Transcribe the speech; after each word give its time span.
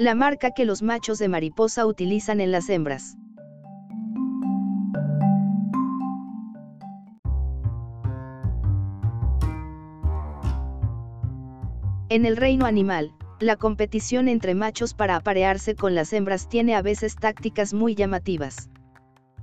la 0.00 0.14
marca 0.14 0.52
que 0.52 0.64
los 0.64 0.80
machos 0.80 1.18
de 1.18 1.28
mariposa 1.28 1.84
utilizan 1.84 2.40
en 2.40 2.50
las 2.50 2.70
hembras. 2.70 3.18
En 12.08 12.24
el 12.24 12.38
reino 12.38 12.64
animal, 12.64 13.12
la 13.40 13.56
competición 13.56 14.28
entre 14.28 14.54
machos 14.54 14.94
para 14.94 15.16
aparearse 15.16 15.74
con 15.74 15.94
las 15.94 16.14
hembras 16.14 16.48
tiene 16.48 16.74
a 16.74 16.80
veces 16.80 17.16
tácticas 17.16 17.74
muy 17.74 17.94
llamativas. 17.94 18.70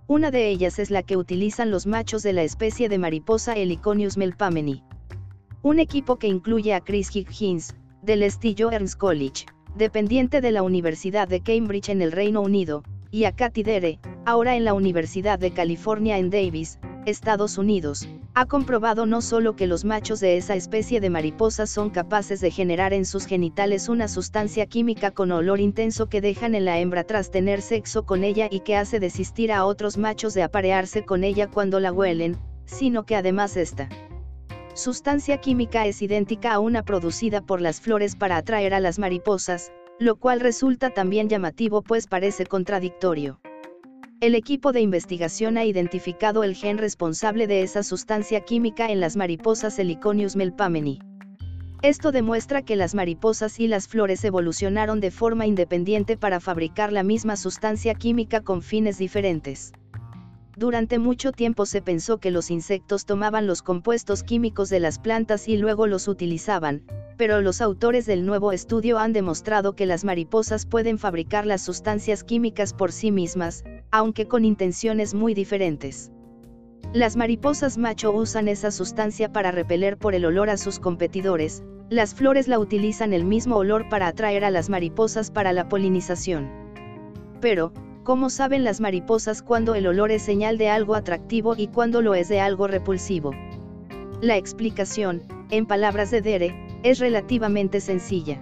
Una 0.08 0.32
de 0.32 0.50
ellas 0.50 0.80
es 0.80 0.90
la 0.90 1.04
que 1.04 1.18
utilizan 1.18 1.70
los 1.70 1.86
machos 1.86 2.24
de 2.24 2.34
la 2.34 2.42
especie 2.42 2.90
de 2.90 2.98
mariposa 2.98 3.54
Heliconius 3.54 4.18
melpameni. 4.18 4.84
Un 5.62 5.78
equipo 5.78 6.16
que 6.16 6.26
incluye 6.26 6.74
a 6.74 6.82
Chris 6.82 7.16
Higgins, 7.16 7.76
del 8.02 8.24
Estillo 8.24 8.72
Ernst 8.72 8.98
College, 8.98 9.46
dependiente 9.78 10.42
de 10.42 10.52
la 10.52 10.64
Universidad 10.64 11.28
de 11.28 11.42
Cambridge 11.42 11.90
en 11.90 12.02
el 12.02 12.12
Reino 12.12 12.42
Unido, 12.42 12.84
y 13.12 13.26
a 13.26 13.32
Katy 13.32 13.64
Dere, 13.64 14.00
ahora 14.26 14.56
en 14.56 14.66
la 14.66 14.74
Universidad 14.74 15.40
de 15.40 15.52
California 15.52 16.18
en 16.18 16.30
Davis, 16.30 16.80
Estados 17.06 17.58
Unidos, 17.58 18.08
ha 18.34 18.46
comprobado 18.46 19.06
no 19.06 19.22
solo 19.22 19.56
que 19.56 19.66
los 19.66 19.86
machos 19.86 20.20
de 20.20 20.38
esa 20.38 20.56
especie 20.56 21.00
de 21.00 21.10
mariposas 21.10 21.70
son 21.70 21.90
capaces 21.90 22.42
de 22.42 22.52
generar 22.52 22.94
en 22.94 23.06
sus 23.06 23.26
genitales 23.26 23.88
una 23.88 24.08
sustancia 24.08 24.66
química 24.66 25.12
con 25.12 25.32
olor 25.32 25.60
intenso 25.60 26.08
que 26.08 26.22
dejan 26.22 26.54
en 26.54 26.66
la 26.66 26.80
hembra 26.80 27.04
tras 27.04 27.32
tener 27.32 27.62
sexo 27.62 28.06
con 28.06 28.24
ella 28.24 28.48
y 28.52 28.60
que 28.60 28.76
hace 28.76 29.00
desistir 29.00 29.52
a 29.52 29.66
otros 29.66 29.98
machos 29.98 30.34
de 30.34 30.44
aparearse 30.44 31.06
con 31.06 31.24
ella 31.24 31.48
cuando 31.48 31.80
la 31.80 31.94
huelen, 31.94 32.38
sino 32.66 33.06
que 33.06 33.16
además 33.16 33.56
esta 33.56 33.90
sustancia 34.78 35.38
química 35.40 35.88
es 35.88 36.04
idéntica 36.04 36.54
a 36.54 36.60
una 36.60 36.84
producida 36.84 37.42
por 37.42 37.62
las 37.62 37.82
flores 37.82 38.16
para 38.16 38.38
atraer 38.38 38.76
a 38.76 38.80
las 38.80 39.00
mariposas, 39.00 39.72
lo 40.00 40.18
cual 40.18 40.40
resulta 40.40 40.92
también 40.92 41.30
llamativo 41.30 41.82
pues 41.82 42.06
parece 42.06 42.46
contradictorio. 42.46 43.40
El 44.22 44.36
equipo 44.36 44.72
de 44.72 44.82
investigación 44.82 45.58
ha 45.58 45.66
identificado 45.66 46.44
el 46.44 46.56
gen 46.56 46.78
responsable 46.78 47.48
de 47.48 47.64
esa 47.64 47.82
sustancia 47.82 48.42
química 48.42 48.88
en 48.92 49.00
las 49.00 49.16
mariposas 49.16 49.78
Heliconius 49.80 50.36
melpameni. 50.36 51.00
Esto 51.82 52.12
demuestra 52.12 52.62
que 52.62 52.76
las 52.76 52.94
mariposas 52.94 53.60
y 53.60 53.68
las 53.68 53.88
flores 53.88 54.24
evolucionaron 54.24 55.00
de 55.00 55.12
forma 55.12 55.48
independiente 55.48 56.18
para 56.18 56.40
fabricar 56.40 56.92
la 56.92 57.04
misma 57.04 57.36
sustancia 57.36 57.96
química 57.96 58.42
con 58.42 58.62
fines 58.62 59.00
diferentes. 59.00 59.74
Durante 60.58 60.98
mucho 60.98 61.32
tiempo 61.32 61.68
se 61.68 61.84
pensó 61.84 62.18
que 62.18 62.32
los 62.32 62.50
insectos 62.50 63.06
tomaban 63.06 63.46
los 63.46 63.62
compuestos 63.62 64.24
químicos 64.24 64.70
de 64.70 64.80
las 64.80 64.98
plantas 64.98 65.48
y 65.48 65.56
luego 65.56 65.86
los 65.86 66.08
utilizaban, 66.08 66.82
pero 67.16 67.42
los 67.42 67.62
autores 67.62 68.08
del 68.08 68.26
nuevo 68.26 68.52
estudio 68.52 68.98
han 68.98 69.14
demostrado 69.14 69.76
que 69.76 69.86
las 69.86 70.04
mariposas 70.04 70.66
pueden 70.66 70.98
fabricar 70.98 71.46
las 71.46 71.62
sustancias 71.62 72.24
químicas 72.24 72.74
por 72.74 72.92
sí 72.92 73.12
mismas, 73.12 73.66
aunque 73.92 74.28
con 74.28 74.46
intenciones 74.46 75.14
muy 75.14 75.36
diferentes. 75.36 76.12
Las 76.92 77.18
mariposas 77.18 77.78
macho 77.78 78.12
usan 78.12 78.48
esa 78.48 78.72
sustancia 78.72 79.32
para 79.32 79.52
repeler 79.52 79.96
por 79.96 80.16
el 80.16 80.26
olor 80.26 80.50
a 80.50 80.58
sus 80.58 80.80
competidores, 80.80 81.62
las 81.92 82.16
flores 82.16 82.48
la 82.48 82.58
utilizan 82.58 83.14
el 83.14 83.26
mismo 83.26 83.58
olor 83.58 83.90
para 83.90 84.08
atraer 84.08 84.44
a 84.44 84.50
las 84.50 84.72
mariposas 84.72 85.30
para 85.30 85.54
la 85.54 85.70
polinización. 85.70 86.50
Pero, 87.42 87.74
¿cómo 88.08 88.30
saben 88.30 88.64
las 88.64 88.80
mariposas 88.80 89.42
cuando 89.42 89.76
el 89.76 89.86
olor 89.86 90.12
es 90.12 90.22
señal 90.22 90.58
de 90.58 90.70
algo 90.70 90.96
atractivo 90.96 91.56
y 91.58 91.68
cuando 91.68 92.02
lo 92.02 92.16
es 92.16 92.30
de 92.30 92.40
algo 92.40 92.66
repulsivo? 92.66 93.34
La 94.22 94.38
explicación, 94.38 95.24
en 95.50 95.66
palabras 95.66 96.10
de 96.10 96.22
Dere, 96.22 96.56
es 96.84 97.00
relativamente 97.00 97.82
sencilla. 97.82 98.42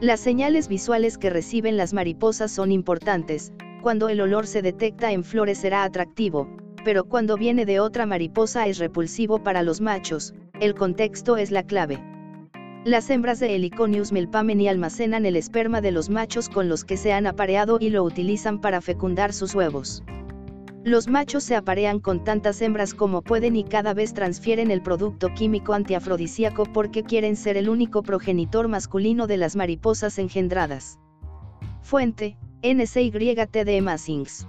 Las 0.00 0.18
señales 0.18 0.66
visuales 0.66 1.16
que 1.16 1.30
reciben 1.30 1.76
las 1.76 1.92
mariposas 1.92 2.50
son 2.50 2.72
importantes, 2.72 3.52
cuando 3.82 4.08
el 4.08 4.20
olor 4.20 4.48
se 4.48 4.62
detecta 4.62 5.12
en 5.12 5.22
flores 5.22 5.58
será 5.58 5.84
atractivo, 5.84 6.48
pero 6.84 7.04
cuando 7.04 7.36
viene 7.36 7.64
de 7.64 7.78
otra 7.78 8.04
mariposa 8.04 8.66
es 8.66 8.78
repulsivo 8.78 9.44
para 9.44 9.62
los 9.62 9.80
machos, 9.80 10.34
el 10.58 10.74
contexto 10.74 11.36
es 11.36 11.52
la 11.52 11.62
clave. 11.62 12.02
Las 12.84 13.10
hembras 13.10 13.38
de 13.38 13.54
Heliconius 13.54 14.10
melpameni 14.10 14.66
almacenan 14.66 15.24
el 15.24 15.36
esperma 15.36 15.80
de 15.80 15.92
los 15.92 16.10
machos 16.10 16.48
con 16.48 16.68
los 16.68 16.84
que 16.84 16.96
se 16.96 17.12
han 17.12 17.28
apareado 17.28 17.78
y 17.80 17.90
lo 17.90 18.02
utilizan 18.02 18.60
para 18.60 18.80
fecundar 18.80 19.32
sus 19.32 19.54
huevos. 19.54 20.02
Los 20.82 21.06
machos 21.06 21.44
se 21.44 21.54
aparean 21.54 22.00
con 22.00 22.24
tantas 22.24 22.60
hembras 22.60 22.92
como 22.92 23.22
pueden 23.22 23.54
y 23.54 23.62
cada 23.62 23.94
vez 23.94 24.14
transfieren 24.14 24.72
el 24.72 24.82
producto 24.82 25.32
químico 25.32 25.74
antiafrodisíaco 25.74 26.64
porque 26.64 27.04
quieren 27.04 27.36
ser 27.36 27.56
el 27.56 27.68
único 27.68 28.02
progenitor 28.02 28.66
masculino 28.66 29.28
de 29.28 29.36
las 29.36 29.54
mariposas 29.54 30.18
engendradas. 30.18 30.98
Fuente, 31.82 32.36
NCYTD 32.64 33.80
Massings. 33.80 34.48